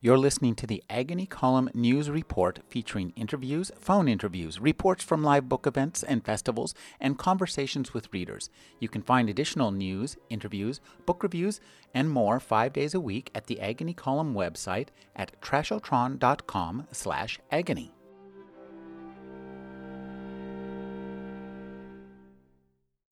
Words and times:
You're 0.00 0.16
listening 0.16 0.54
to 0.54 0.66
the 0.68 0.84
Agony 0.88 1.26
Column 1.26 1.70
News 1.74 2.08
Report 2.08 2.60
featuring 2.68 3.12
interviews, 3.16 3.72
phone 3.80 4.06
interviews, 4.06 4.60
reports 4.60 5.02
from 5.02 5.24
live 5.24 5.48
book 5.48 5.66
events 5.66 6.04
and 6.04 6.24
festivals, 6.24 6.72
and 7.00 7.18
conversations 7.18 7.92
with 7.92 8.12
readers. 8.12 8.48
You 8.78 8.88
can 8.88 9.02
find 9.02 9.28
additional 9.28 9.72
news, 9.72 10.16
interviews, 10.30 10.80
book 11.04 11.24
reviews, 11.24 11.60
and 11.92 12.08
more 12.08 12.38
five 12.38 12.72
days 12.72 12.94
a 12.94 13.00
week 13.00 13.32
at 13.34 13.48
the 13.48 13.60
Agony 13.60 13.92
Column 13.92 14.34
website 14.34 14.90
at 15.16 15.32
trashotron.com 15.40 16.86
slash 16.92 17.40
agony. 17.50 17.92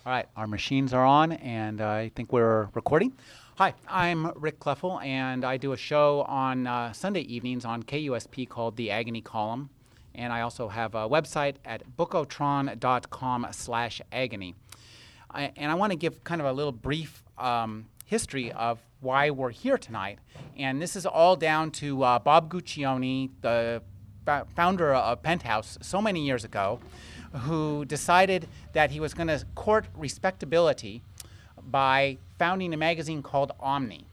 All 0.05 0.13
right, 0.13 0.29
our 0.37 0.47
machines 0.47 0.93
are 0.93 1.05
on, 1.05 1.33
and 1.33 1.81
I 1.81 2.11
think 2.11 2.33
we're 2.33 2.69
recording. 2.75 3.13
Hi, 3.59 3.73
I'm 3.89 4.33
Rick 4.37 4.61
Kleffel, 4.61 5.03
and 5.03 5.43
I 5.43 5.57
do 5.57 5.73
a 5.73 5.79
show 5.79 6.27
on 6.29 6.67
uh, 6.67 6.93
Sunday 6.93 7.23
evenings 7.23 7.65
on 7.65 7.83
KUSP 7.85 8.47
called 8.51 8.77
The 8.77 8.91
Agony 8.91 9.23
Column. 9.23 9.71
And 10.15 10.31
I 10.31 10.43
also 10.43 10.69
have 10.69 10.95
a 10.95 11.09
website 11.09 11.55
at 11.65 11.97
bookotron.com 11.97 13.47
slash 13.53 14.03
agony. 14.13 14.55
And 15.35 15.73
I 15.73 15.75
want 15.75 15.93
to 15.93 15.97
give 15.97 16.23
kind 16.23 16.43
of 16.43 16.47
a 16.47 16.53
little 16.53 16.71
brief 16.71 17.25
um, 17.39 17.87
history 18.05 18.53
of 18.53 18.79
why 19.01 19.31
we're 19.31 19.53
here 19.53 19.79
tonight. 19.79 20.19
And 20.59 20.83
this 20.83 20.95
is 20.95 21.07
all 21.07 21.35
down 21.35 21.71
to 21.71 22.03
uh, 22.03 22.19
Bob 22.19 22.53
Guccione, 22.53 23.31
the 23.41 23.83
founder 24.55 24.93
of 24.93 25.23
Penthouse, 25.23 25.79
so 25.81 26.03
many 26.03 26.27
years 26.27 26.45
ago, 26.45 26.79
who 27.33 27.87
decided 27.87 28.49
that 28.75 28.91
he 28.91 29.01
was 29.01 29.15
going 29.15 29.29
to 29.29 29.43
court 29.55 29.87
respectability 29.97 31.03
by 31.67 32.19
founding 32.39 32.73
a 32.73 32.77
magazine 32.77 33.23
called 33.23 33.53
Omni. 33.61 34.07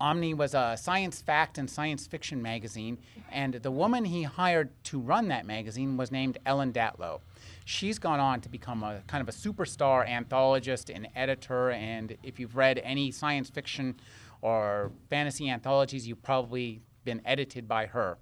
Omni 0.00 0.34
was 0.34 0.54
a 0.54 0.76
science 0.76 1.22
fact 1.22 1.56
and 1.56 1.70
science 1.70 2.06
fiction 2.06 2.42
magazine, 2.42 2.98
and 3.30 3.54
the 3.54 3.70
woman 3.70 4.04
he 4.04 4.24
hired 4.24 4.70
to 4.84 4.98
run 4.98 5.28
that 5.28 5.46
magazine 5.46 5.96
was 5.96 6.10
named 6.10 6.38
Ellen 6.44 6.72
Datlow. 6.72 7.20
She's 7.64 7.98
gone 7.98 8.20
on 8.20 8.40
to 8.42 8.48
become 8.48 8.82
a 8.82 9.02
kind 9.06 9.22
of 9.22 9.28
a 9.28 9.32
superstar 9.32 10.06
anthologist 10.06 10.94
and 10.94 11.08
editor, 11.14 11.70
and 11.70 12.16
if 12.22 12.40
you've 12.40 12.56
read 12.56 12.80
any 12.82 13.10
science 13.10 13.48
fiction 13.50 14.00
or 14.42 14.90
fantasy 15.08 15.48
anthologies, 15.48 16.06
you've 16.06 16.22
probably 16.22 16.82
been 17.04 17.22
edited 17.24 17.68
by 17.68 17.86
her. 17.86 18.18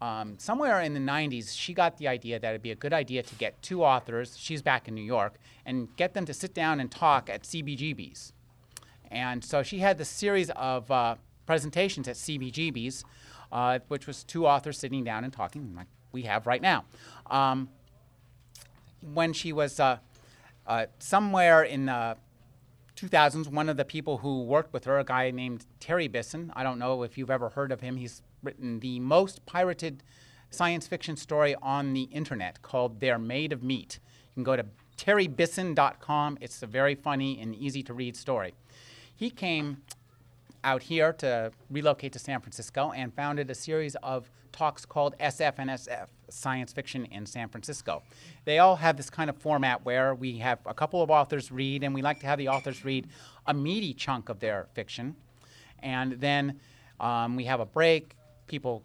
Um, 0.00 0.36
somewhere 0.38 0.80
in 0.80 0.94
the 0.94 1.00
90s, 1.00 1.56
she 1.56 1.74
got 1.74 1.96
the 1.98 2.06
idea 2.06 2.38
that 2.38 2.48
it'd 2.48 2.62
be 2.62 2.70
a 2.70 2.76
good 2.76 2.92
idea 2.92 3.22
to 3.22 3.34
get 3.34 3.60
two 3.62 3.82
authors, 3.84 4.36
she's 4.38 4.62
back 4.62 4.86
in 4.86 4.94
New 4.94 5.02
York, 5.02 5.34
and 5.66 5.94
get 5.96 6.14
them 6.14 6.24
to 6.26 6.34
sit 6.34 6.54
down 6.54 6.78
and 6.78 6.90
talk 6.90 7.28
at 7.28 7.42
CBGB's. 7.42 8.32
And 9.10 9.44
so 9.44 9.62
she 9.62 9.78
had 9.78 9.98
this 9.98 10.08
series 10.08 10.50
of 10.50 10.88
uh, 10.90 11.16
presentations 11.46 12.06
at 12.06 12.14
CBGB's, 12.14 13.04
uh, 13.50 13.80
which 13.88 14.06
was 14.06 14.22
two 14.22 14.46
authors 14.46 14.78
sitting 14.78 15.02
down 15.02 15.24
and 15.24 15.32
talking, 15.32 15.74
like 15.74 15.88
we 16.12 16.22
have 16.22 16.46
right 16.46 16.62
now. 16.62 16.84
Um, 17.28 17.68
when 19.12 19.32
she 19.32 19.52
was 19.52 19.78
uh, 19.78 19.98
uh 20.66 20.86
somewhere 20.98 21.62
in 21.62 21.86
the 21.86 22.16
2000s, 22.96 23.48
one 23.48 23.68
of 23.68 23.76
the 23.76 23.84
people 23.84 24.18
who 24.18 24.42
worked 24.42 24.72
with 24.72 24.84
her, 24.84 24.98
a 24.98 25.04
guy 25.04 25.30
named 25.30 25.64
Terry 25.80 26.08
Bisson, 26.08 26.52
I 26.54 26.62
don't 26.62 26.78
know 26.78 27.02
if 27.02 27.16
you've 27.16 27.30
ever 27.30 27.48
heard 27.50 27.72
of 27.72 27.80
him, 27.80 27.96
he's 27.96 28.22
written 28.42 28.80
the 28.80 29.00
most 29.00 29.44
pirated 29.46 30.02
science 30.50 30.86
fiction 30.86 31.16
story 31.16 31.54
on 31.62 31.92
the 31.92 32.02
internet 32.02 32.62
called 32.62 33.00
They're 33.00 33.18
Made 33.18 33.52
of 33.52 33.62
Meat. 33.62 33.98
You 34.30 34.34
can 34.34 34.44
go 34.44 34.56
to 34.56 34.66
terrybisson.com. 34.96 36.38
It's 36.40 36.62
a 36.62 36.66
very 36.66 36.94
funny 36.94 37.40
and 37.40 37.54
easy 37.54 37.82
to 37.84 37.94
read 37.94 38.16
story. 38.16 38.54
He 39.14 39.30
came 39.30 39.82
out 40.64 40.82
here 40.82 41.12
to 41.14 41.52
relocate 41.70 42.12
to 42.12 42.18
San 42.18 42.40
Francisco 42.40 42.92
and 42.92 43.14
founded 43.14 43.50
a 43.50 43.54
series 43.54 43.94
of 43.96 44.30
talks 44.52 44.84
called 44.84 45.14
SF 45.20 45.54
and 45.58 45.70
SF, 45.70 46.08
Science 46.30 46.72
Fiction 46.72 47.04
in 47.06 47.26
San 47.26 47.48
Francisco. 47.48 48.02
They 48.44 48.58
all 48.58 48.76
have 48.76 48.96
this 48.96 49.10
kind 49.10 49.30
of 49.30 49.36
format 49.36 49.84
where 49.84 50.14
we 50.14 50.38
have 50.38 50.58
a 50.66 50.74
couple 50.74 51.02
of 51.02 51.10
authors 51.10 51.52
read, 51.52 51.84
and 51.84 51.94
we 51.94 52.02
like 52.02 52.20
to 52.20 52.26
have 52.26 52.38
the 52.38 52.48
authors 52.48 52.84
read 52.84 53.08
a 53.46 53.54
meaty 53.54 53.94
chunk 53.94 54.28
of 54.28 54.40
their 54.40 54.66
fiction. 54.74 55.14
And 55.80 56.12
then 56.14 56.60
um, 56.98 57.36
we 57.36 57.44
have 57.44 57.60
a 57.60 57.66
break, 57.66 58.16
people 58.48 58.82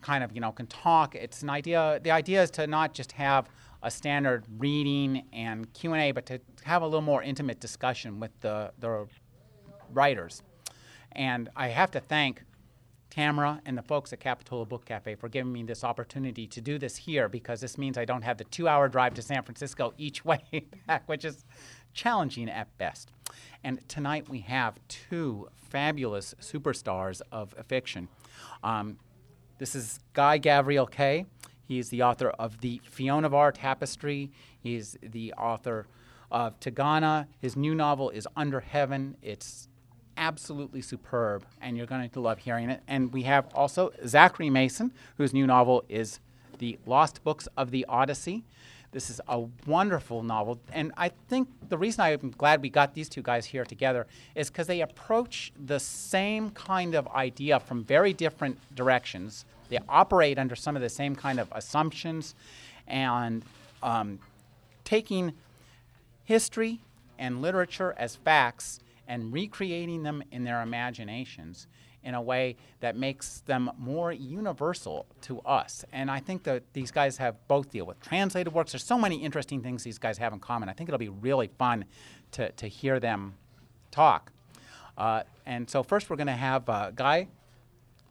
kind 0.00 0.24
of 0.24 0.32
you 0.32 0.40
know 0.40 0.52
can 0.52 0.66
talk. 0.66 1.14
It's 1.14 1.42
an 1.42 1.50
idea. 1.50 2.00
The 2.02 2.10
idea 2.10 2.42
is 2.42 2.50
to 2.52 2.66
not 2.66 2.94
just 2.94 3.12
have 3.12 3.48
a 3.82 3.90
standard 3.90 4.44
reading 4.58 5.24
and 5.32 5.72
Q 5.72 5.92
and 5.94 6.02
A, 6.02 6.12
but 6.12 6.26
to 6.26 6.40
have 6.64 6.82
a 6.82 6.86
little 6.86 7.00
more 7.00 7.22
intimate 7.22 7.60
discussion 7.60 8.20
with 8.20 8.30
the 8.40 8.72
the 8.78 9.06
writers. 9.92 10.42
And 11.12 11.48
I 11.56 11.68
have 11.68 11.90
to 11.92 12.00
thank 12.00 12.42
Tamara 13.10 13.60
and 13.66 13.76
the 13.76 13.82
folks 13.82 14.12
at 14.12 14.20
Capitola 14.20 14.64
Book 14.64 14.84
Cafe 14.84 15.16
for 15.16 15.28
giving 15.28 15.52
me 15.52 15.64
this 15.64 15.82
opportunity 15.82 16.46
to 16.46 16.60
do 16.60 16.78
this 16.78 16.96
here 16.96 17.28
because 17.28 17.60
this 17.60 17.76
means 17.76 17.98
I 17.98 18.04
don't 18.04 18.22
have 18.22 18.38
the 18.38 18.44
two 18.44 18.68
hour 18.68 18.88
drive 18.88 19.14
to 19.14 19.22
San 19.22 19.42
Francisco 19.42 19.92
each 19.98 20.24
way 20.24 20.40
back, 20.86 21.08
which 21.08 21.24
is 21.24 21.44
challenging 21.92 22.48
at 22.48 22.76
best. 22.78 23.10
And 23.64 23.86
tonight 23.88 24.28
we 24.28 24.40
have 24.40 24.78
two 24.88 25.48
fabulous 25.56 26.34
superstars 26.40 27.20
of 27.32 27.54
fiction. 27.66 28.08
Um, 28.62 28.98
this 29.58 29.74
is 29.74 30.00
Guy 30.12 30.38
Gavriel 30.38 30.90
Kay. 30.90 31.26
He 31.64 31.78
is 31.78 31.90
the 31.90 32.02
author 32.02 32.30
of 32.30 32.60
the 32.60 32.80
Fionavar 32.90 33.52
Tapestry. 33.54 34.30
He's 34.58 34.96
the 35.02 35.32
author 35.34 35.86
of 36.30 36.58
Tigana. 36.60 37.26
His 37.38 37.56
new 37.56 37.74
novel 37.74 38.10
is 38.10 38.26
Under 38.36 38.60
Heaven. 38.60 39.16
It's 39.22 39.68
absolutely 40.16 40.82
superb, 40.82 41.44
and 41.60 41.76
you're 41.76 41.86
going 41.86 42.10
to 42.10 42.20
love 42.20 42.38
hearing 42.38 42.70
it. 42.70 42.82
And 42.88 43.12
we 43.12 43.22
have 43.22 43.46
also 43.54 43.92
Zachary 44.06 44.50
Mason, 44.50 44.92
whose 45.16 45.32
new 45.32 45.46
novel 45.46 45.84
is 45.88 46.20
The 46.58 46.78
Lost 46.86 47.24
Books 47.24 47.48
of 47.56 47.70
the 47.70 47.86
Odyssey. 47.88 48.44
This 48.92 49.08
is 49.08 49.20
a 49.28 49.44
wonderful 49.66 50.24
novel, 50.24 50.60
and 50.72 50.90
I 50.96 51.10
think 51.28 51.48
the 51.68 51.78
reason 51.78 52.00
I'm 52.00 52.30
glad 52.36 52.60
we 52.60 52.70
got 52.70 52.92
these 52.92 53.08
two 53.08 53.22
guys 53.22 53.46
here 53.46 53.64
together 53.64 54.06
is 54.34 54.50
because 54.50 54.66
they 54.66 54.80
approach 54.80 55.52
the 55.64 55.78
same 55.78 56.50
kind 56.50 56.96
of 56.96 57.06
idea 57.08 57.60
from 57.60 57.84
very 57.84 58.12
different 58.12 58.58
directions. 58.74 59.44
They 59.68 59.78
operate 59.88 60.38
under 60.38 60.56
some 60.56 60.74
of 60.74 60.82
the 60.82 60.88
same 60.88 61.14
kind 61.14 61.38
of 61.38 61.46
assumptions, 61.52 62.34
and 62.88 63.44
um, 63.80 64.18
taking 64.82 65.34
history 66.24 66.80
and 67.16 67.40
literature 67.40 67.94
as 67.96 68.16
facts 68.16 68.80
and 69.10 69.32
recreating 69.32 70.04
them 70.04 70.22
in 70.30 70.44
their 70.44 70.62
imaginations 70.62 71.66
in 72.02 72.14
a 72.14 72.22
way 72.22 72.56
that 72.78 72.96
makes 72.96 73.40
them 73.40 73.68
more 73.76 74.12
universal 74.12 75.04
to 75.20 75.40
us. 75.40 75.84
And 75.92 76.10
I 76.10 76.20
think 76.20 76.44
that 76.44 76.62
these 76.72 76.92
guys 76.92 77.18
have 77.18 77.36
both 77.48 77.70
deal 77.70 77.84
with 77.84 78.00
translated 78.00 78.54
works. 78.54 78.72
There's 78.72 78.84
so 78.84 78.96
many 78.96 79.16
interesting 79.16 79.62
things 79.62 79.82
these 79.82 79.98
guys 79.98 80.16
have 80.18 80.32
in 80.32 80.38
common. 80.38 80.68
I 80.68 80.72
think 80.72 80.88
it'll 80.88 80.98
be 80.98 81.08
really 81.08 81.50
fun 81.58 81.84
to, 82.32 82.52
to 82.52 82.68
hear 82.68 83.00
them 83.00 83.34
talk. 83.90 84.32
Uh, 84.96 85.24
and 85.44 85.68
so 85.68 85.82
first 85.82 86.08
we're 86.08 86.16
going 86.16 86.28
to 86.28 86.32
have 86.32 86.68
uh, 86.68 86.92
Guy. 86.92 87.26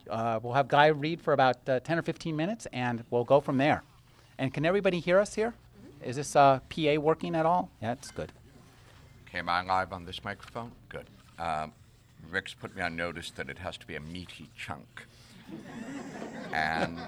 Uh, 0.09 0.39
we'll 0.43 0.53
have 0.53 0.67
Guy 0.67 0.87
read 0.87 1.21
for 1.21 1.33
about 1.33 1.67
uh, 1.67 1.79
10 1.79 1.97
or 1.97 2.01
15 2.01 2.35
minutes, 2.35 2.67
and 2.73 3.05
we'll 3.09 3.23
go 3.23 3.39
from 3.39 3.57
there. 3.57 3.83
And 4.37 4.53
can 4.53 4.65
everybody 4.65 4.99
hear 4.99 5.17
us 5.17 5.33
here? 5.35 5.53
Is 6.03 6.17
this 6.17 6.35
uh, 6.35 6.59
PA 6.69 6.95
working 6.95 7.35
at 7.35 7.45
all? 7.45 7.71
Yeah, 7.81 7.93
it's 7.93 8.11
good. 8.11 8.33
Am 9.33 9.47
I 9.47 9.61
live 9.61 9.93
on 9.93 10.05
this 10.05 10.23
microphone? 10.23 10.71
Good. 10.89 11.05
Um, 11.37 11.71
Rick's 12.31 12.55
put 12.55 12.75
me 12.75 12.81
on 12.81 12.95
notice 12.95 13.29
that 13.31 13.49
it 13.49 13.59
has 13.59 13.77
to 13.77 13.85
be 13.85 13.95
a 13.95 13.99
meaty 13.99 14.49
chunk. 14.57 15.05
and 16.51 16.99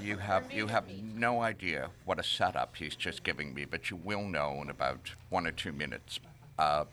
you 0.00 0.16
have 0.16 0.50
you 0.50 0.66
have 0.66 0.84
no 1.14 1.40
idea 1.42 1.90
what 2.04 2.18
a 2.18 2.22
setup 2.22 2.76
he's 2.76 2.96
just 2.96 3.22
giving 3.22 3.54
me, 3.54 3.64
but 3.64 3.90
you 3.90 3.96
will 3.96 4.24
know 4.24 4.60
in 4.62 4.70
about 4.70 5.10
one 5.28 5.46
or 5.46 5.52
two 5.52 5.72
minutes. 5.72 6.20
Uh, 6.58 6.84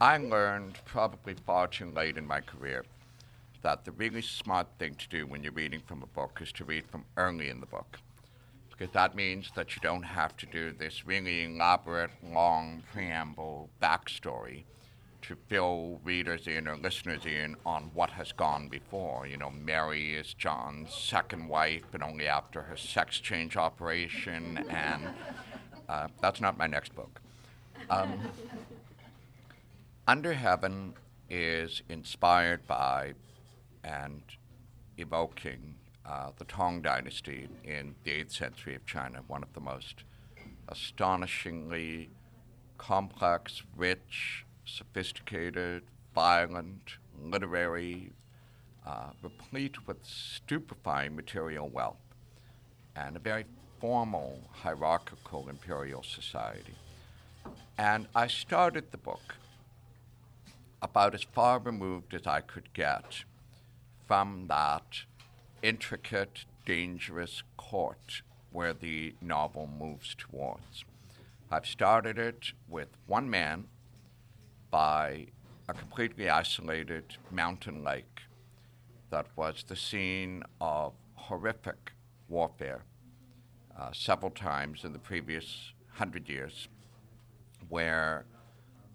I 0.00 0.18
learned 0.18 0.78
probably 0.84 1.34
far 1.34 1.68
too 1.68 1.90
late 1.90 2.16
in 2.18 2.26
my 2.26 2.40
career 2.40 2.84
that 3.62 3.84
the 3.84 3.92
really 3.92 4.22
smart 4.22 4.66
thing 4.78 4.94
to 4.96 5.08
do 5.08 5.26
when 5.26 5.42
you're 5.42 5.52
reading 5.52 5.80
from 5.86 6.02
a 6.02 6.06
book 6.06 6.40
is 6.42 6.52
to 6.52 6.64
read 6.64 6.84
from 6.86 7.04
early 7.16 7.48
in 7.48 7.60
the 7.60 7.66
book. 7.66 7.98
Because 8.76 8.92
that 8.92 9.14
means 9.14 9.50
that 9.56 9.74
you 9.74 9.80
don't 9.82 10.02
have 10.02 10.36
to 10.36 10.46
do 10.46 10.70
this 10.72 11.06
really 11.06 11.44
elaborate, 11.44 12.10
long 12.22 12.82
preamble 12.92 13.70
backstory 13.82 14.64
to 15.22 15.36
fill 15.48 16.00
readers 16.04 16.46
in 16.46 16.68
or 16.68 16.76
listeners 16.76 17.24
in 17.26 17.56
on 17.64 17.90
what 17.94 18.10
has 18.10 18.32
gone 18.32 18.68
before. 18.68 19.26
You 19.26 19.38
know, 19.38 19.50
Mary 19.50 20.14
is 20.14 20.34
John's 20.34 20.94
second 20.94 21.48
wife, 21.48 21.82
but 21.90 22.02
only 22.02 22.26
after 22.28 22.62
her 22.62 22.76
sex 22.76 23.18
change 23.18 23.56
operation, 23.56 24.64
and 24.68 25.08
uh, 25.88 26.08
that's 26.20 26.40
not 26.40 26.58
my 26.58 26.66
next 26.66 26.94
book. 26.94 27.20
Um, 27.90 28.20
Under 30.06 30.34
Heaven 30.34 30.94
is 31.28 31.82
inspired 31.88 32.66
by 32.66 33.14
and 33.82 34.22
evoking 34.98 35.74
uh, 36.06 36.30
the 36.36 36.44
Tang 36.44 36.80
Dynasty 36.80 37.48
in 37.64 37.94
the 38.04 38.12
8th 38.12 38.32
century 38.32 38.74
of 38.74 38.86
China, 38.86 39.22
one 39.26 39.42
of 39.42 39.52
the 39.54 39.60
most 39.60 40.04
astonishingly 40.68 42.10
complex, 42.78 43.62
rich, 43.76 44.44
sophisticated, 44.64 45.82
violent, 46.14 46.96
literary, 47.20 48.12
uh, 48.86 49.10
replete 49.22 49.86
with 49.86 49.98
stupefying 50.04 51.16
material 51.16 51.68
wealth, 51.68 51.96
and 52.94 53.16
a 53.16 53.20
very 53.20 53.44
formal, 53.80 54.48
hierarchical 54.52 55.48
imperial 55.48 56.02
society. 56.02 56.76
And 57.78 58.06
I 58.14 58.26
started 58.28 58.90
the 58.90 58.96
book 58.96 59.34
about 60.80 61.14
as 61.14 61.24
far 61.24 61.58
removed 61.58 62.14
as 62.14 62.26
I 62.26 62.40
could 62.40 62.72
get 62.72 63.24
from 64.06 64.46
that 64.48 65.04
intricate, 65.66 66.44
dangerous 66.64 67.42
court 67.56 68.22
where 68.52 68.72
the 68.72 69.14
novel 69.20 69.68
moves 69.80 70.14
towards. 70.16 70.84
I've 71.50 71.66
started 71.66 72.18
it 72.18 72.52
with 72.68 72.88
one 73.06 73.28
man 73.28 73.64
by 74.70 75.26
a 75.68 75.74
completely 75.74 76.30
isolated 76.30 77.16
mountain 77.32 77.82
lake 77.82 78.20
that 79.10 79.26
was 79.34 79.64
the 79.66 79.74
scene 79.74 80.44
of 80.60 80.92
horrific 81.14 81.92
warfare 82.28 82.82
uh, 83.76 83.90
several 83.92 84.30
times 84.30 84.84
in 84.84 84.92
the 84.92 85.00
previous 85.00 85.72
hundred 85.94 86.28
years, 86.28 86.68
where 87.68 88.24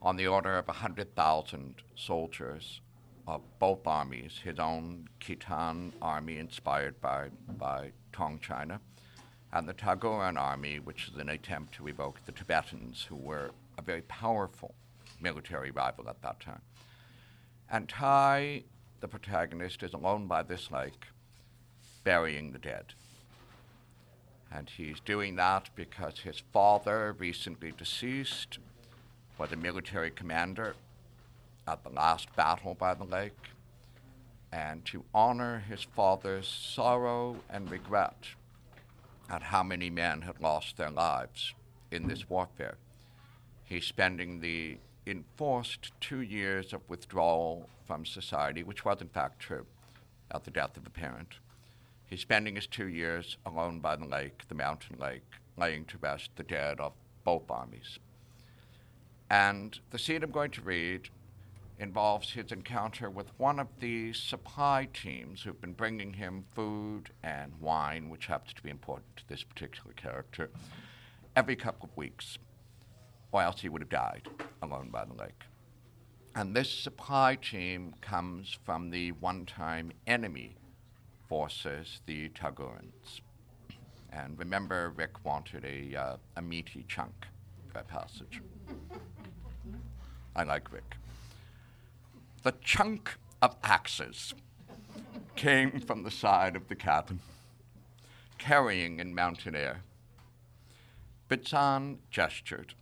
on 0.02 0.16
the 0.16 0.28
order 0.28 0.58
of 0.58 0.68
100,000 0.68 1.76
soldiers 1.96 2.80
of 3.28 3.42
both 3.60 3.86
armies, 3.86 4.40
his 4.44 4.60
own 4.60 5.08
Khitan 5.20 5.92
army 6.02 6.38
inspired 6.38 7.00
by, 7.02 7.30
by 7.58 7.92
Tang 8.14 8.40
China, 8.40 8.80
and 9.54 9.68
the 9.68 9.74
Taguran 9.74 10.40
army, 10.40 10.80
which 10.80 11.10
is 11.10 11.18
an 11.18 11.30
attempt 11.30 11.74
to 11.76 11.88
evoke 11.88 12.26
the 12.26 12.32
Tibetans, 12.32 13.06
who 13.10 13.16
were 13.16 13.52
a 13.78 13.82
very 13.82 14.02
powerful 14.04 14.74
military 15.22 15.72
rival 15.72 16.10
at 16.10 16.22
that 16.22 16.40
time. 16.40 16.62
And 17.70 17.88
Tai, 17.88 18.64
the 19.00 19.08
protagonist, 19.08 19.84
is 19.84 19.94
alone 19.94 20.28
by 20.28 20.44
this 20.44 20.72
lake, 20.72 21.08
burying 22.04 22.52
the 22.52 22.60
dead. 22.60 22.94
And 24.54 24.70
he's 24.70 25.00
doing 25.00 25.36
that 25.38 25.70
because 25.76 26.20
his 26.20 26.44
father, 26.52 27.16
recently 27.18 27.72
deceased, 27.72 28.60
was 29.38 29.52
a 29.52 29.56
military 29.56 30.12
commander 30.12 30.76
at 31.68 31.84
the 31.84 31.90
last 31.90 32.36
battle 32.36 32.76
by 32.76 32.94
the 32.94 33.04
lake. 33.04 33.38
And 34.52 34.84
to 34.86 35.04
honor 35.14 35.60
his 35.60 35.84
father's 35.84 36.48
sorrow 36.48 37.38
and 37.50 37.72
regret 37.72 38.28
at 39.30 39.44
how 39.44 39.64
many 39.64 39.90
men 39.90 40.22
had 40.22 40.42
lost 40.42 40.78
their 40.78 40.90
lives 40.90 41.54
in 41.90 42.08
this 42.08 42.30
warfare, 42.30 42.78
he's 43.64 43.86
spending 43.86 44.42
the 44.42 44.78
enforced 45.08 45.92
two 46.02 46.22
years 46.22 46.74
of 46.74 46.82
withdrawal 46.90 47.70
from 47.86 48.06
society, 48.06 48.64
which 48.64 48.86
was 48.86 49.02
in 49.02 49.08
fact 49.08 49.40
true 49.40 49.66
at 50.32 50.44
the 50.44 50.52
death 50.52 50.78
of 50.78 50.86
a 50.86 50.90
parent. 50.90 51.36
He's 52.06 52.22
spending 52.22 52.56
his 52.56 52.68
two 52.68 52.88
years 52.88 53.38
alone 53.46 53.80
by 53.80 53.96
the 53.96 54.06
lake, 54.06 54.42
the 54.50 54.56
mountain 54.56 54.98
lake, 55.00 55.24
laying 55.58 55.86
to 55.86 55.98
rest 55.98 56.32
the 56.36 56.44
dead 56.44 56.80
of 56.80 56.92
both 57.24 57.50
armies. 57.50 58.00
And 59.30 59.80
the 59.92 60.00
scene 60.00 60.24
I'm 60.24 60.32
going 60.32 60.52
to 60.52 60.62
read 60.62 61.10
involves 61.82 62.32
his 62.32 62.52
encounter 62.52 63.10
with 63.10 63.28
one 63.38 63.60
of 63.60 63.68
the 63.80 64.14
supply 64.14 64.88
teams 64.94 65.42
who've 65.42 65.60
been 65.60 65.74
bringing 65.74 66.14
him 66.14 66.46
food 66.54 67.10
and 67.24 67.52
wine, 67.60 68.08
which 68.08 68.28
happens 68.28 68.54
to 68.54 68.62
be 68.62 68.70
important 68.70 69.18
to 69.18 69.28
this 69.28 69.44
particular 69.44 69.92
character, 69.94 70.52
every 71.36 71.56
couple 71.56 71.90
of 71.90 71.98
weeks, 71.98 72.38
or 73.32 73.42
else 73.42 73.62
he 73.62 73.68
would 73.68 73.82
have 73.82 73.90
died 73.90 74.30
alone 74.62 74.90
by 74.92 75.04
the 75.04 75.14
lake. 75.14 75.42
And 76.36 76.56
this 76.56 76.70
supply 76.70 77.36
team 77.36 77.96
comes 78.00 78.58
from 78.64 78.92
the 78.92 79.12
one 79.14 79.46
time 79.48 79.92
enemy 80.06 80.56
forces, 81.28 82.02
the 82.06 82.30
Tagurans. 82.30 83.22
And 84.12 84.38
remember, 84.38 84.94
Rick 84.96 85.26
wanted 85.26 85.66
a, 85.66 85.98
uh, 85.98 86.18
a 86.36 86.42
meaty 86.42 86.86
chunk 86.88 87.26
for 87.74 87.82
passage. 87.84 88.40
I 90.36 90.44
like 90.44 90.72
Rick. 90.72 90.96
The 92.44 92.54
chunk 92.64 93.18
of 93.40 93.56
axes 93.64 94.34
came 95.36 95.80
from 95.80 96.02
the 96.02 96.10
side 96.10 96.56
of 96.56 96.70
the 96.70 96.76
cabin, 96.76 97.20
carrying 98.40 99.00
in 99.00 99.14
mountain 99.14 99.56
air. 99.56 99.82
Bytsan 101.30 101.98
gestured. 102.10 102.74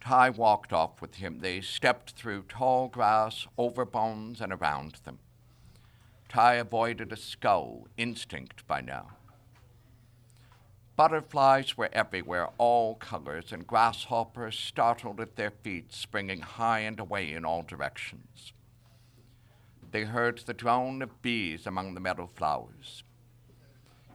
Tai 0.00 0.30
walked 0.30 0.72
off 0.72 1.02
with 1.02 1.16
him. 1.16 1.40
They 1.40 1.60
stepped 1.60 2.12
through 2.12 2.44
tall 2.48 2.88
grass, 2.88 3.46
over 3.58 3.84
bones, 3.84 4.40
and 4.40 4.50
around 4.50 4.94
them. 5.04 5.18
Tai 6.30 6.54
avoided 6.54 7.12
a 7.12 7.16
skull, 7.16 7.86
instinct 7.98 8.66
by 8.66 8.80
now. 8.80 9.10
Butterflies 10.96 11.76
were 11.76 11.90
everywhere, 11.92 12.50
all 12.56 12.94
colors, 12.94 13.52
and 13.52 13.66
grasshoppers 13.66 14.56
startled 14.56 15.20
at 15.20 15.34
their 15.34 15.50
feet, 15.50 15.92
springing 15.92 16.40
high 16.40 16.80
and 16.80 17.00
away 17.00 17.32
in 17.32 17.44
all 17.44 17.62
directions. 17.62 18.52
They 19.90 20.04
heard 20.04 20.38
the 20.38 20.54
drone 20.54 21.02
of 21.02 21.20
bees 21.20 21.66
among 21.66 21.94
the 21.94 22.00
meadow 22.00 22.28
flowers. 22.32 23.02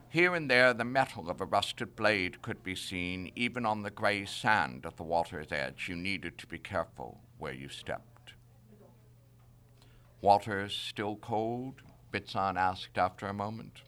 Here 0.07 0.33
and 0.33 0.49
there, 0.49 0.73
the 0.73 0.85
metal 0.85 1.29
of 1.29 1.41
a 1.41 1.45
rusted 1.45 1.95
blade 1.95 2.41
could 2.41 2.63
be 2.63 2.75
seen, 2.75 3.31
even 3.35 3.65
on 3.65 3.83
the 3.83 3.91
gray 3.91 4.25
sand 4.25 4.85
at 4.85 4.95
the 4.95 5.03
water's 5.03 5.51
edge. 5.51 5.87
You 5.89 5.95
needed 5.95 6.37
to 6.37 6.47
be 6.47 6.57
careful 6.57 7.19
where 7.37 7.53
you 7.53 7.69
stepped. 7.69 8.33
Water's 10.21 10.75
still 10.75 11.17
cold? 11.17 11.75
Bytsan 12.11 12.57
asked 12.57 12.97
after 12.97 13.27
a 13.27 13.33
moment. 13.33 13.81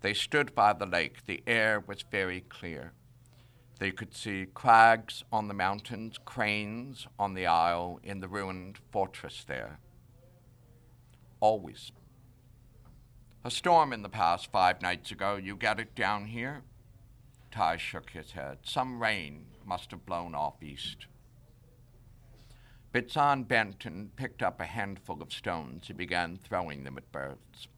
They 0.00 0.14
stood 0.14 0.54
by 0.54 0.72
the 0.72 0.86
lake. 0.86 1.26
The 1.26 1.42
air 1.46 1.80
was 1.80 2.04
very 2.10 2.42
clear. 2.42 2.92
They 3.78 3.90
could 3.90 4.14
see 4.14 4.46
crags 4.54 5.24
on 5.30 5.48
the 5.48 5.54
mountains, 5.54 6.18
cranes 6.24 7.06
on 7.18 7.34
the 7.34 7.46
isle, 7.46 8.00
in 8.02 8.20
the 8.20 8.28
ruined 8.28 8.78
fortress 8.90 9.44
there. 9.46 9.80
Always. 11.40 11.92
A 13.44 13.50
storm 13.50 13.92
in 13.92 14.02
the 14.02 14.08
past 14.08 14.50
five 14.50 14.80
nights 14.80 15.10
ago. 15.10 15.36
You 15.36 15.56
get 15.56 15.78
it 15.78 15.94
down 15.94 16.26
here? 16.26 16.62
Tai 17.50 17.76
shook 17.76 18.10
his 18.10 18.32
head. 18.32 18.58
Some 18.62 19.00
rain 19.00 19.46
must 19.64 19.90
have 19.90 20.06
blown 20.06 20.34
off 20.34 20.62
east. 20.62 21.06
Bytsan 22.92 23.46
bent 23.46 23.84
and 23.84 24.14
picked 24.16 24.42
up 24.42 24.60
a 24.60 24.64
handful 24.64 25.20
of 25.20 25.32
stones. 25.32 25.86
He 25.86 25.92
began 25.92 26.38
throwing 26.42 26.84
them 26.84 26.96
at 26.96 27.12
birds. 27.12 27.68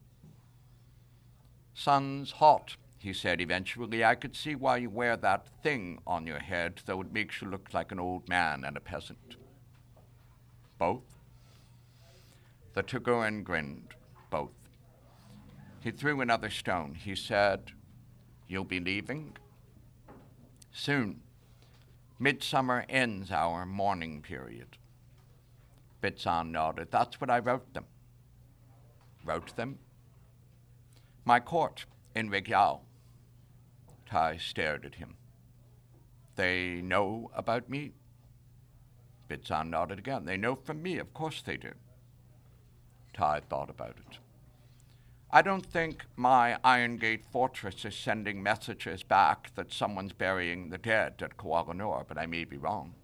Sun's 1.79 2.33
hot, 2.33 2.77
he 2.99 3.13
said 3.13 3.41
eventually. 3.41 4.05
I 4.05 4.17
could 4.17 4.35
see 4.35 4.57
why 4.57 4.79
you 4.79 4.91
wear 4.91 5.17
that 5.17 5.47
thing 5.63 6.01
on 6.09 6.27
your 6.27 6.41
head, 6.41 6.83
though 6.87 7.01
it 7.01 7.13
makes 7.13 7.41
you 7.41 7.49
look 7.49 7.73
like 7.73 7.93
an 7.93 8.01
old 8.01 8.29
man 8.29 8.65
and 8.65 8.77
a 8.77 8.81
peasant. 8.81 9.37
Both? 10.77 11.05
The 12.75 12.83
Taguran 12.83 13.45
grinned. 13.45 13.95
Both. 14.29 14.51
He 15.79 15.93
threw 15.93 16.21
another 16.21 16.51
stone. 16.51 16.97
He 16.97 17.15
said, 17.15 17.71
You'll 18.49 18.65
be 18.65 18.81
leaving? 18.81 19.37
Soon. 20.73 21.21
Midsummer 22.19 22.87
ends 22.89 23.31
our 23.31 23.65
mourning 23.65 24.21
period. 24.21 24.79
Bytsan 26.03 26.51
nodded. 26.51 26.89
That's 26.91 27.21
what 27.21 27.31
I 27.31 27.39
wrote 27.39 27.73
them. 27.73 27.85
Wrote 29.25 29.55
them? 29.55 29.79
My 31.25 31.41
court 31.41 31.87
in 32.15 32.31
Rygyal. 32.31 32.81
Tai 34.07 34.37
stared 34.39 34.85
at 34.85 34.95
him. 34.95 35.17
They 36.37 36.81
know 36.83 37.31
about 37.35 37.69
me? 37.69 37.93
Bytsan 39.29 39.69
nodded 39.69 39.99
again. 39.99 40.25
They 40.25 40.37
know 40.37 40.55
from 40.55 40.83
me, 40.83 40.99
of 40.99 41.13
course 41.13 41.43
they 41.43 41.57
do. 41.57 41.73
Tai 43.13 43.41
thought 43.41 43.69
about 43.69 43.97
it. 43.99 44.19
I 45.31 45.43
don't 45.43 45.67
think 45.67 46.07
my 46.17 46.59
Iron 46.65 46.97
Gate 46.97 47.25
fortress 47.31 47.85
is 47.85 47.95
sending 47.95 48.43
messages 48.43 49.03
back 49.03 49.55
that 49.57 49.73
someone's 49.73 50.15
burying 50.15 50.71
the 50.71 50.79
dead 50.79 51.17
at 51.21 51.37
Kuala 51.37 52.07
but 52.09 52.17
I 52.17 52.25
may 52.25 52.45
be 52.45 52.57
wrong. 52.57 52.95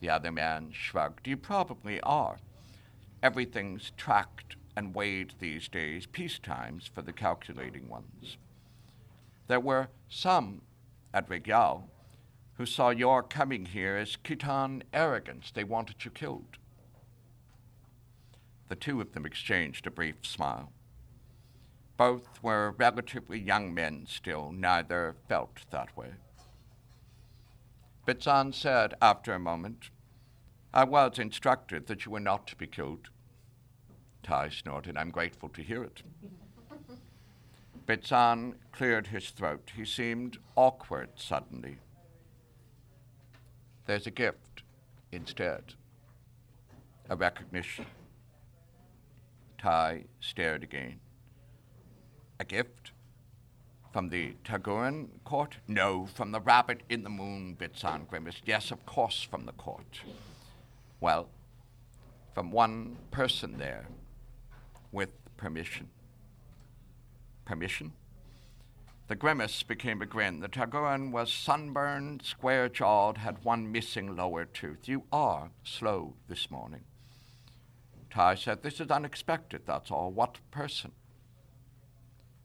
The 0.00 0.10
other 0.10 0.30
man 0.30 0.70
shrugged. 0.72 1.26
You 1.26 1.38
probably 1.38 2.00
are. 2.02 2.38
Everything's 3.22 3.92
tracked 3.96 4.56
and 4.76 4.94
weighed 4.94 5.34
these 5.38 5.68
days, 5.68 6.06
peace 6.06 6.38
times 6.38 6.90
for 6.92 7.02
the 7.02 7.12
calculating 7.12 7.88
ones. 7.88 8.36
There 9.48 9.60
were 9.60 9.88
some 10.08 10.62
at 11.12 11.28
Rygyal 11.28 11.84
who 12.54 12.66
saw 12.66 12.90
your 12.90 13.22
coming 13.22 13.66
here 13.66 13.96
as 13.96 14.16
Khitan 14.16 14.82
arrogance. 14.92 15.50
They 15.50 15.64
wanted 15.64 16.04
you 16.04 16.10
killed. 16.10 16.58
The 18.68 18.76
two 18.76 19.00
of 19.00 19.12
them 19.12 19.26
exchanged 19.26 19.86
a 19.86 19.90
brief 19.90 20.16
smile. 20.22 20.72
Both 21.96 22.42
were 22.42 22.74
relatively 22.78 23.38
young 23.38 23.74
men 23.74 24.06
still, 24.08 24.52
neither 24.52 25.16
felt 25.28 25.60
that 25.70 25.96
way. 25.96 26.12
Bytsan 28.06 28.54
said 28.54 28.94
after 29.00 29.34
a 29.34 29.38
moment, 29.38 29.90
I 30.74 30.84
was 30.84 31.18
instructed 31.18 31.86
that 31.86 32.04
you 32.04 32.12
were 32.12 32.20
not 32.20 32.46
to 32.48 32.56
be 32.56 32.66
killed. 32.66 33.10
Tai 34.22 34.48
snorted. 34.50 34.96
I'm 34.96 35.10
grateful 35.10 35.48
to 35.50 35.62
hear 35.62 35.82
it. 35.82 36.02
Bytsan 37.86 38.54
cleared 38.70 39.08
his 39.08 39.30
throat. 39.30 39.72
He 39.74 39.84
seemed 39.84 40.38
awkward 40.56 41.10
suddenly. 41.16 41.78
There's 43.86 44.06
a 44.06 44.10
gift 44.10 44.62
instead, 45.10 45.74
a 47.10 47.16
recognition. 47.16 47.86
Tai 49.58 50.04
stared 50.20 50.62
again. 50.62 51.00
A 52.40 52.44
gift? 52.44 52.92
From 53.92 54.08
the 54.08 54.34
Taguran 54.44 55.08
court? 55.24 55.58
No, 55.68 56.06
from 56.06 56.32
the 56.32 56.40
rabbit 56.40 56.82
in 56.88 57.02
the 57.02 57.10
moon, 57.10 57.56
Bytsan 57.60 58.08
grimaced. 58.08 58.42
Yes, 58.46 58.70
of 58.70 58.86
course, 58.86 59.22
from 59.22 59.44
the 59.44 59.52
court. 59.52 60.00
Well, 61.00 61.28
from 62.34 62.50
one 62.50 62.96
person 63.10 63.58
there, 63.58 63.86
with 64.92 65.10
permission. 65.36 65.88
Permission? 67.44 67.92
The 69.08 69.16
grimace 69.16 69.62
became 69.62 70.00
a 70.00 70.06
grin. 70.06 70.40
The 70.40 70.48
Taguran 70.48 71.10
was 71.10 71.32
sunburned, 71.32 72.22
square 72.22 72.68
jawed, 72.68 73.18
had 73.18 73.44
one 73.44 73.70
missing 73.72 74.14
lower 74.16 74.44
tooth. 74.44 74.88
You 74.88 75.02
are 75.12 75.50
slow 75.64 76.14
this 76.28 76.50
morning. 76.50 76.84
Tai 78.10 78.36
said, 78.36 78.62
This 78.62 78.80
is 78.80 78.90
unexpected, 78.90 79.62
that's 79.66 79.90
all. 79.90 80.10
What 80.10 80.38
person? 80.50 80.92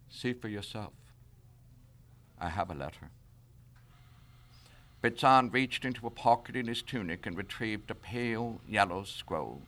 See 0.09 0.33
for 0.33 0.47
yourself. 0.47 0.93
I 2.39 2.49
have 2.49 2.69
a 2.69 2.75
letter. 2.75 3.11
Bytsan 5.03 5.53
reached 5.53 5.85
into 5.85 6.07
a 6.07 6.11
pocket 6.11 6.55
in 6.55 6.67
his 6.67 6.81
tunic 6.81 7.25
and 7.25 7.37
retrieved 7.37 7.91
a 7.91 7.95
pale 7.95 8.61
yellow 8.67 9.03
scroll. 9.03 9.61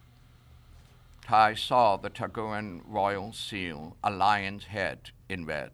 Tai 1.30 1.54
saw 1.54 1.96
the 1.96 2.10
Taguran 2.10 2.82
royal 2.84 3.34
seal, 3.34 3.96
a 4.04 4.10
lion's 4.10 4.64
head 4.64 5.12
in 5.30 5.46
red. 5.46 5.70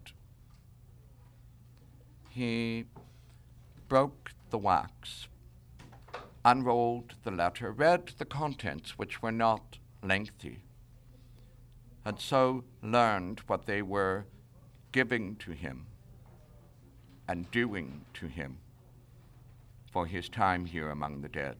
He 2.29 2.87
broke 3.87 4.31
the 4.49 4.57
wax, 4.57 5.29
unrolled 6.43 7.13
the 7.23 7.31
letter, 7.31 7.71
read 7.71 8.11
the 8.17 8.25
contents, 8.25 8.97
which 8.97 9.21
were 9.21 9.31
not 9.31 9.77
lengthy, 10.03 10.65
and 12.03 12.19
so 12.19 12.65
learned 12.83 13.39
what 13.47 13.65
they 13.65 13.81
were 13.81 14.25
giving 14.91 15.37
to 15.37 15.51
him 15.51 15.85
and 17.29 17.49
doing 17.51 18.03
to 18.15 18.27
him 18.27 18.57
for 19.89 20.05
his 20.05 20.27
time 20.27 20.65
here 20.65 20.89
among 20.89 21.21
the 21.21 21.29
dead. 21.29 21.55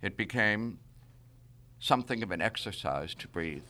It 0.00 0.16
became 0.16 0.78
something 1.84 2.22
of 2.22 2.30
an 2.30 2.40
exercise 2.40 3.14
to 3.14 3.28
breathe. 3.28 3.62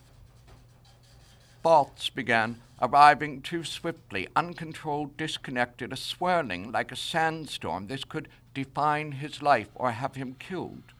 Thoughts 1.65 2.11
began 2.11 2.61
arriving 2.81 3.43
too 3.43 3.65
swiftly, 3.65 4.29
uncontrolled, 4.37 5.17
disconnected, 5.17 5.93
a 5.93 5.97
swirling 5.97 6.71
like 6.71 6.93
a 6.93 6.97
sandstorm. 6.97 7.89
This 7.89 8.05
could 8.05 8.29
define 8.55 9.13
his 9.13 9.43
life 9.43 9.69
or 9.75 9.91
have 9.91 10.15
him 10.15 10.37
killed 10.39 10.93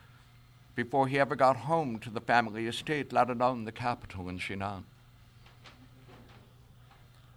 before 0.75 1.07
he 1.07 1.21
ever 1.21 1.37
got 1.37 1.57
home 1.57 2.01
to 2.01 2.11
the 2.11 2.21
family 2.21 2.67
estate, 2.67 3.13
let 3.13 3.31
alone 3.31 3.65
the 3.65 3.71
capital 3.71 4.29
in 4.29 4.41
Xinan. 4.41 4.83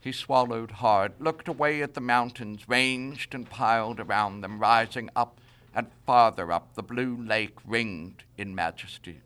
He 0.01 0.11
swallowed 0.11 0.71
hard, 0.71 1.11
looked 1.19 1.47
away 1.47 1.83
at 1.83 1.93
the 1.93 2.01
mountains 2.01 2.67
ranged 2.67 3.35
and 3.35 3.47
piled 3.47 3.99
around 3.99 4.41
them, 4.41 4.57
rising 4.57 5.11
up 5.15 5.39
and 5.75 5.85
farther 6.07 6.51
up, 6.51 6.73
the 6.73 6.81
blue 6.81 7.15
lake 7.15 7.57
ringed 7.63 8.23
in 8.39 8.55
majesty. 8.55 9.21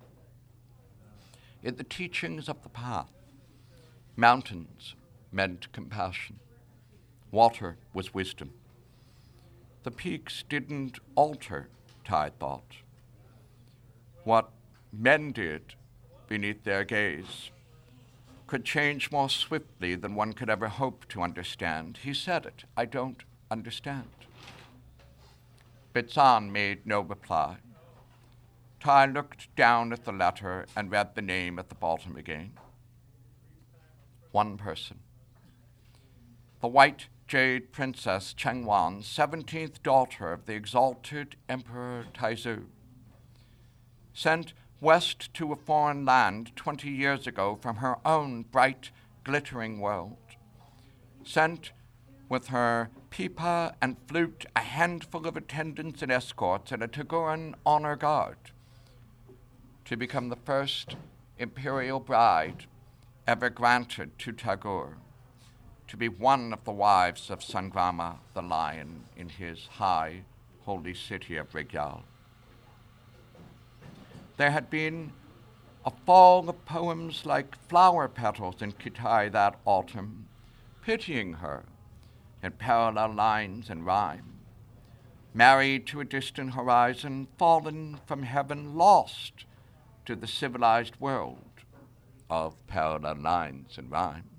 In 1.63 1.75
the 1.75 1.83
teachings 1.83 2.49
of 2.49 2.63
the 2.63 2.69
path, 2.69 3.11
mountains 4.15 4.95
meant 5.31 5.71
compassion, 5.71 6.39
water 7.29 7.77
was 7.93 8.13
wisdom. 8.13 8.51
The 9.83 9.91
peaks 9.91 10.43
didn't 10.49 10.99
alter, 11.15 11.69
Tai 12.03 12.31
thought. 12.39 12.77
What 14.23 14.49
men 14.91 15.31
did 15.31 15.75
beneath 16.27 16.63
their 16.63 16.83
gaze 16.83 17.51
could 18.47 18.65
change 18.65 19.11
more 19.11 19.29
swiftly 19.29 19.95
than 19.95 20.15
one 20.15 20.33
could 20.33 20.49
ever 20.49 20.67
hope 20.67 21.07
to 21.09 21.21
understand. 21.21 21.99
He 22.03 22.13
said 22.13 22.45
it. 22.45 22.65
I 22.75 22.85
don't 22.85 23.23
understand. 23.49 24.09
Bytsan 25.93 26.51
made 26.51 26.85
no 26.85 27.01
reply. 27.01 27.57
Tai 28.81 29.05
looked 29.05 29.55
down 29.55 29.93
at 29.93 30.05
the 30.05 30.11
letter 30.11 30.65
and 30.75 30.89
read 30.89 31.13
the 31.13 31.21
name 31.21 31.59
at 31.59 31.69
the 31.69 31.75
bottom 31.75 32.17
again. 32.17 32.53
One 34.31 34.57
person. 34.57 34.97
The 36.61 36.67
white 36.67 37.05
jade 37.27 37.71
princess 37.71 38.33
Cheng 38.33 38.65
Wan, 38.65 39.03
17th 39.03 39.83
daughter 39.83 40.33
of 40.33 40.47
the 40.47 40.55
exalted 40.55 41.35
Emperor 41.47 42.05
Taizu, 42.11 42.63
sent 44.15 44.53
west 44.79 45.31
to 45.35 45.53
a 45.53 45.55
foreign 45.55 46.03
land 46.03 46.51
20 46.55 46.89
years 46.89 47.27
ago 47.27 47.59
from 47.61 47.75
her 47.77 47.97
own 48.03 48.41
bright, 48.41 48.89
glittering 49.23 49.79
world. 49.79 50.17
Sent 51.23 51.71
with 52.29 52.47
her 52.47 52.89
pipa 53.11 53.75
and 53.79 53.97
flute, 54.07 54.43
a 54.55 54.61
handful 54.61 55.27
of 55.27 55.37
attendants 55.37 56.01
and 56.01 56.11
escorts, 56.11 56.71
and 56.71 56.81
a 56.81 56.87
Taguran 56.87 57.53
honor 57.63 57.95
guard 57.95 58.37
to 59.85 59.97
become 59.97 60.29
the 60.29 60.35
first 60.35 60.95
imperial 61.37 61.99
bride 61.99 62.65
ever 63.27 63.49
granted 63.49 64.17
to 64.19 64.31
Tagur, 64.31 64.93
to 65.87 65.97
be 65.97 66.07
one 66.07 66.53
of 66.53 66.63
the 66.63 66.71
wives 66.71 67.29
of 67.29 67.39
Sangrama 67.39 68.17
the 68.33 68.41
lion 68.41 69.05
in 69.15 69.29
his 69.29 69.67
high 69.67 70.21
holy 70.65 70.93
city 70.93 71.37
of 71.37 71.51
Rygyal 71.51 72.03
there 74.41 74.49
had 74.49 74.71
been 74.71 75.13
a 75.85 75.91
fall 76.03 76.49
of 76.49 76.65
poems 76.65 77.27
like 77.27 77.55
flower 77.69 78.07
petals 78.07 78.59
in 78.59 78.71
Kitai 78.71 79.31
that 79.31 79.59
autumn, 79.65 80.27
pitying 80.81 81.33
her 81.33 81.63
in 82.41 82.51
parallel 82.53 83.13
lines 83.13 83.69
and 83.69 83.85
rhyme. 83.85 84.39
Married 85.31 85.85
to 85.85 85.99
a 85.99 86.05
distant 86.05 86.55
horizon, 86.55 87.27
fallen 87.37 87.99
from 88.07 88.23
heaven, 88.23 88.73
lost 88.75 89.45
to 90.11 90.15
the 90.17 90.27
civilized 90.27 90.99
world 90.99 91.39
of 92.29 92.53
parallel 92.67 93.15
lines 93.21 93.77
and 93.77 93.89
rhyme. 93.89 94.29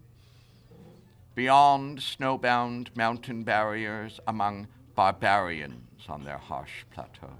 Beyond 1.35 1.99
snowbound 1.99 2.95
mountain 2.95 3.43
barriers 3.43 4.21
among 4.26 4.69
barbarians 4.95 6.02
on 6.11 6.25
their 6.25 6.37
harsh 6.37 6.85
plateau. 6.93 7.33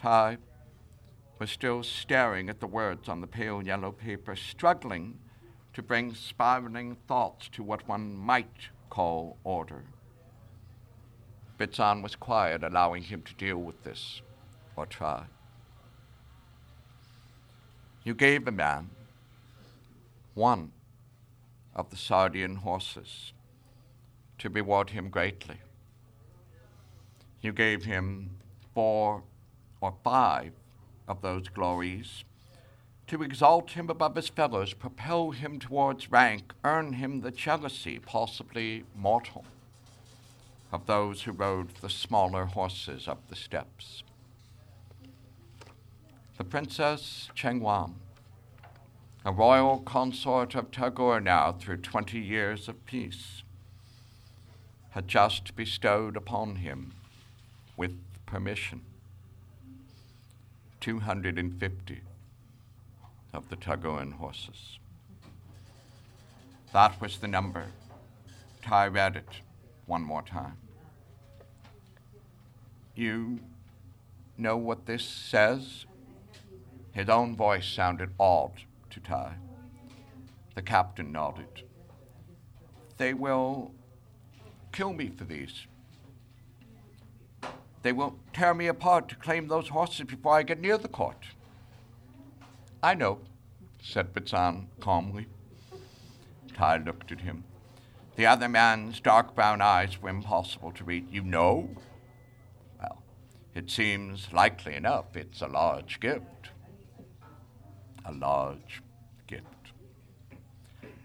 Tai 0.00 0.38
was 1.40 1.50
still 1.50 1.82
staring 1.82 2.48
at 2.48 2.60
the 2.60 2.66
words 2.68 3.08
on 3.08 3.20
the 3.20 3.26
pale 3.26 3.60
yellow 3.60 3.90
paper, 3.90 4.36
struggling 4.36 5.18
to 5.72 5.82
bring 5.82 6.14
spiraling 6.14 6.96
thoughts 7.08 7.48
to 7.48 7.64
what 7.64 7.88
one 7.88 8.14
might 8.14 8.68
call 8.88 9.36
order. 9.42 9.82
Bytsan 11.58 12.04
was 12.04 12.14
quiet, 12.14 12.62
allowing 12.62 13.02
him 13.02 13.22
to 13.22 13.34
deal 13.34 13.58
with 13.58 13.82
this, 13.82 14.22
or 14.76 14.86
try. 14.86 15.24
You 18.02 18.14
gave 18.14 18.48
a 18.48 18.52
man 18.52 18.90
one 20.34 20.72
of 21.74 21.90
the 21.90 21.96
Sardian 21.96 22.56
horses 22.56 23.32
to 24.38 24.48
reward 24.48 24.90
him 24.90 25.10
greatly. 25.10 25.58
You 27.42 27.52
gave 27.52 27.84
him 27.84 28.30
four 28.74 29.22
or 29.82 29.94
five 30.02 30.52
of 31.06 31.20
those 31.20 31.48
glories, 31.48 32.24
to 33.06 33.22
exalt 33.22 33.72
him 33.72 33.90
above 33.90 34.16
his 34.16 34.28
fellows, 34.28 34.72
propel 34.72 35.32
him 35.32 35.58
towards 35.58 36.10
rank, 36.10 36.54
earn 36.64 36.94
him 36.94 37.20
the 37.20 37.30
jealousy, 37.30 37.98
possibly 37.98 38.84
mortal, 38.96 39.44
of 40.72 40.86
those 40.86 41.22
who 41.22 41.32
rode 41.32 41.74
the 41.76 41.90
smaller 41.90 42.46
horses 42.46 43.08
up 43.08 43.28
the 43.28 43.36
steppes. 43.36 44.04
The 46.40 46.44
Princess 46.44 47.28
Chengwan, 47.36 47.96
a 49.26 49.30
royal 49.30 49.80
consort 49.80 50.54
of 50.54 50.70
Tagur 50.70 51.22
now 51.22 51.52
through 51.52 51.82
twenty 51.82 52.18
years 52.18 52.66
of 52.66 52.86
peace, 52.86 53.42
had 54.92 55.06
just 55.06 55.54
bestowed 55.54 56.16
upon 56.16 56.56
him, 56.56 56.94
with 57.76 57.94
permission, 58.24 58.80
250 60.80 62.00
of 63.34 63.50
the 63.50 63.56
Tagoan 63.56 64.14
horses. 64.14 64.78
That 66.72 66.98
was 67.02 67.18
the 67.18 67.28
number. 67.28 67.66
Tai 68.62 68.86
read 68.86 69.14
it 69.14 69.42
one 69.84 70.02
more 70.02 70.22
time. 70.22 70.56
You 72.94 73.40
know 74.38 74.56
what 74.56 74.86
this 74.86 75.04
says? 75.04 75.84
His 76.92 77.08
own 77.08 77.36
voice 77.36 77.66
sounded 77.66 78.10
odd 78.18 78.52
to 78.90 79.00
Tai. 79.00 79.34
The 80.54 80.62
captain 80.62 81.12
nodded. 81.12 81.62
They 82.96 83.14
will 83.14 83.72
kill 84.72 84.92
me 84.92 85.08
for 85.08 85.24
these. 85.24 85.66
They 87.82 87.92
will 87.92 88.18
tear 88.32 88.52
me 88.52 88.66
apart 88.66 89.08
to 89.08 89.16
claim 89.16 89.48
those 89.48 89.68
horses 89.68 90.06
before 90.06 90.34
I 90.34 90.42
get 90.42 90.60
near 90.60 90.76
the 90.76 90.88
court. 90.88 91.24
I 92.82 92.94
know, 92.94 93.20
said 93.82 94.12
Bytsan 94.12 94.66
calmly. 94.80 95.26
Tai 96.54 96.78
looked 96.78 97.12
at 97.12 97.20
him. 97.20 97.44
The 98.16 98.26
other 98.26 98.48
man's 98.48 99.00
dark 99.00 99.34
brown 99.34 99.62
eyes 99.62 100.02
were 100.02 100.10
impossible 100.10 100.72
to 100.72 100.84
read. 100.84 101.10
You 101.10 101.22
know? 101.22 101.70
Well, 102.78 103.02
it 103.54 103.70
seems 103.70 104.30
likely 104.32 104.74
enough 104.74 105.16
it's 105.16 105.40
a 105.40 105.46
large 105.46 106.00
gift. 106.00 106.50
A 108.04 108.12
large 108.12 108.82
gift. 109.26 109.72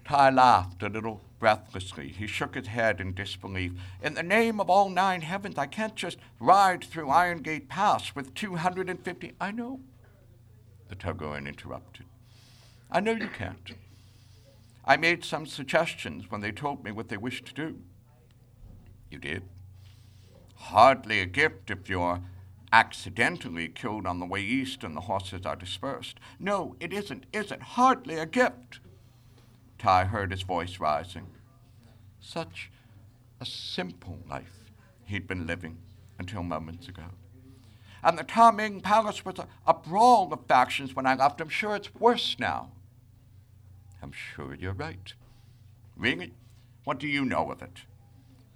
Tai 0.06 0.30
laughed 0.30 0.84
a 0.84 0.90
little 0.90 1.22
breathlessly. 1.40 2.10
He 2.10 2.28
shook 2.28 2.56
his 2.56 2.68
head 2.68 3.02
in 3.02 3.14
disbelief. 3.14 3.74
In 4.02 4.14
the 4.14 4.24
name 4.24 4.60
of 4.60 4.70
all 4.70 4.90
nine 4.90 5.22
heavens, 5.22 5.58
I 5.58 5.66
can't 5.66 5.96
just 5.96 6.18
ride 6.40 6.84
through 6.84 7.10
Iron 7.10 7.40
Gate 7.40 7.70
Pass 7.70 8.16
with 8.16 8.34
250. 8.34 9.34
I 9.40 9.52
know, 9.52 9.80
the 10.90 10.96
Taguran 10.96 11.48
interrupted. 11.48 12.06
I 12.92 13.00
know 13.00 13.12
you 13.12 13.28
can't. 13.28 13.74
I 14.86 14.98
made 14.98 15.26
some 15.26 15.46
suggestions 15.46 16.30
when 16.30 16.42
they 16.42 16.52
told 16.52 16.84
me 16.84 16.92
what 16.92 17.10
they 17.10 17.18
wished 17.18 17.46
to 17.48 17.54
do. 17.54 17.80
You 19.10 19.18
did. 19.18 19.44
Hardly 20.56 21.20
a 21.20 21.26
gift 21.26 21.72
if 21.72 21.90
you're 21.90 22.22
accidentally 22.72 23.68
killed 23.68 24.06
on 24.06 24.20
the 24.20 24.26
way 24.26 24.42
east 24.42 24.84
and 24.84 24.96
the 24.96 25.02
horses 25.02 25.46
are 25.46 25.56
dispersed. 25.56 26.20
No, 26.40 26.76
it 26.80 26.92
isn't, 26.94 27.26
isn't. 27.32 27.62
Hardly 27.62 28.16
a 28.16 28.26
gift. 28.26 28.80
Tai 29.78 30.06
heard 30.06 30.32
his 30.32 30.42
voice 30.42 30.80
rising. 30.80 31.28
Such 32.20 32.72
a 33.40 33.46
simple 33.46 34.20
life 34.30 34.72
he'd 35.06 35.28
been 35.28 35.46
living 35.46 35.78
until 36.18 36.44
moments 36.44 36.88
ago. 36.88 37.04
And 38.04 38.18
the 38.18 38.24
Ta-Ming 38.24 38.82
Palace 38.82 39.26
was 39.26 39.40
a, 39.40 39.48
a 39.66 39.74
brawl 39.74 40.32
of 40.32 40.46
factions 40.48 40.96
when 40.96 41.06
I 41.06 41.16
left. 41.16 41.42
I'm 41.42 41.50
sure 41.50 41.76
it's 41.76 41.94
worse 41.96 42.36
now. 42.40 42.72
I'm 44.02 44.12
sure 44.12 44.54
you're 44.54 44.74
right. 44.74 45.14
Really? 45.98 46.34
What 46.84 47.00
do 47.00 47.08
you 47.08 47.26
know 47.26 47.52
of 47.52 47.62
it? 47.62 47.80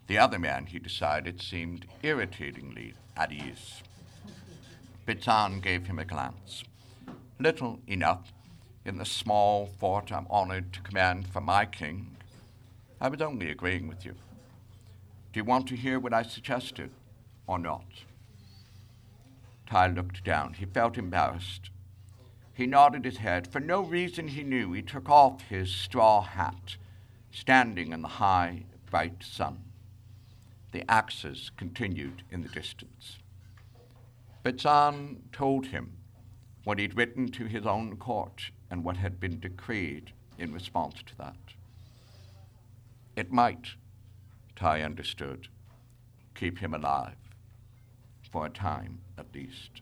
The 0.08 0.18
other 0.18 0.40
man, 0.40 0.68
he 0.68 0.80
decided, 0.80 1.42
seemed 1.42 1.88
irritatingly 2.04 2.94
at 3.18 3.32
ease. 3.32 3.82
Bytsan 5.10 5.60
gave 5.60 5.88
him 5.88 5.98
a 5.98 6.06
glance. 6.06 6.64
Little 7.40 7.80
enough 7.88 8.32
in 8.86 9.00
the 9.00 9.06
small 9.06 9.66
fort 9.66 10.12
I'm 10.12 10.28
honored 10.30 10.72
to 10.74 10.82
command 10.82 11.28
for 11.28 11.42
my 11.42 11.66
king. 11.66 12.16
I 13.02 13.10
was 13.10 13.20
only 13.20 13.50
agreeing 13.50 13.88
with 13.88 14.06
you. 14.06 14.14
Do 15.34 15.40
you 15.40 15.44
want 15.44 15.68
to 15.70 15.76
hear 15.76 16.00
what 16.00 16.14
I 16.14 16.22
suggested 16.22 16.92
or 17.48 17.58
not? 17.58 17.88
Tai 19.66 19.88
looked 19.88 20.24
down. 20.24 20.54
He 20.54 20.66
felt 20.66 20.96
embarrassed. 20.96 21.72
He 22.54 22.68
nodded 22.68 23.04
his 23.04 23.18
head. 23.18 23.52
For 23.52 23.60
no 23.60 23.82
reason 23.82 24.28
he 24.28 24.44
knew, 24.44 24.74
he 24.74 24.84
took 24.84 25.10
off 25.10 25.42
his 25.42 25.72
straw 25.72 26.22
hat, 26.22 26.76
standing 27.32 27.94
in 27.94 28.04
the 28.04 28.08
high, 28.08 28.66
bright 28.92 29.24
sun. 29.24 29.64
The 30.72 30.84
axes 30.88 31.50
continued 31.58 32.22
in 32.30 32.44
the 32.44 32.50
distance. 32.50 33.19
Bytsan 34.44 35.18
told 35.32 35.68
him 35.68 35.94
what 36.64 36.80
he'd 36.80 36.96
written 36.96 37.32
to 37.32 37.46
his 37.46 37.66
own 37.66 37.96
court 37.98 38.52
and 38.72 38.84
what 38.84 38.98
had 38.98 39.20
been 39.20 39.40
decreed 39.40 40.12
in 40.38 40.54
response 40.54 41.02
to 41.06 41.18
that. 41.18 41.36
It 43.16 43.32
might, 43.32 43.70
Tai 44.56 44.82
understood, 44.82 45.48
keep 46.36 46.60
him 46.60 46.74
alive, 46.74 47.16
for 48.32 48.46
a 48.46 48.50
time 48.50 49.00
at 49.18 49.34
least. 49.34 49.82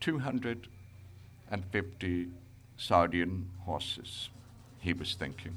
250 0.00 2.30
Sardian 2.76 3.46
horses, 3.60 4.30
he 4.80 4.92
was 4.92 5.14
thinking, 5.14 5.54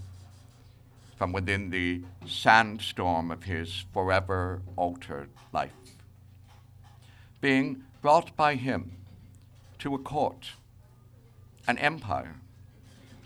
from 1.18 1.34
within 1.34 1.72
the 1.72 2.04
sandstorm 2.28 3.32
of 3.32 3.44
his 3.44 3.86
forever 3.92 4.62
altered 4.76 5.30
life, 5.52 5.97
being 7.42 7.84
brought 8.02 8.36
by 8.36 8.56
him 8.56 8.92
to 9.80 9.94
a 9.94 10.00
court, 10.00 10.52
an 11.68 11.78
empire 11.78 12.36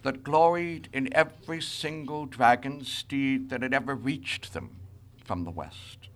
that 0.04 0.24
gloried 0.24 0.90
in 0.92 1.14
every 1.14 1.62
single 1.62 2.26
dragon 2.26 2.84
steed 2.84 3.50
that 3.50 3.62
had 3.62 3.74
ever 3.74 3.96
reached 3.96 4.54
them 4.54 4.78
from 5.24 5.44
the 5.44 5.52
west, 5.52 6.10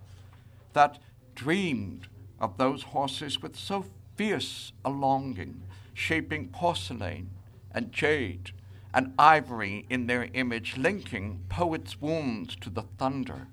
that 0.74 0.98
dreamed 1.36 2.08
of 2.40 2.58
those 2.58 2.84
horses 2.84 3.42
with 3.42 3.56
so 3.56 3.86
fierce 4.16 4.74
a 4.84 4.90
longing, 4.90 5.62
shaping 5.94 6.48
porcelain 6.48 7.30
and 7.72 7.92
jade 7.92 8.52
and 8.94 9.14
ivory 9.20 9.86
in 9.90 10.08
their 10.08 10.30
image, 10.34 10.78
linking 10.78 11.42
poets' 11.50 12.02
wounds 12.02 12.56
to 12.56 12.70
the 12.70 12.84
thunder 12.98 13.48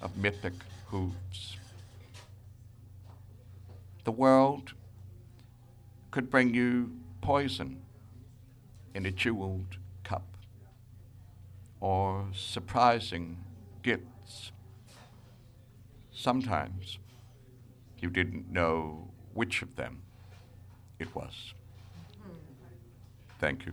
of 0.00 0.16
mythic 0.16 0.54
hooves. 0.86 1.56
The 4.06 4.12
world 4.12 4.74
could 6.12 6.30
bring 6.30 6.54
you 6.54 6.92
poison 7.22 7.82
in 8.94 9.04
a 9.04 9.10
jeweled 9.10 9.78
cup 10.04 10.36
or 11.80 12.28
surprising 12.32 13.36
gifts. 13.82 14.52
Sometimes 16.12 17.00
you 17.98 18.08
didn't 18.08 18.48
know 18.48 19.10
which 19.34 19.60
of 19.62 19.74
them 19.74 20.02
it 21.00 21.12
was. 21.12 21.52
Thank 23.40 23.66
you. 23.66 23.72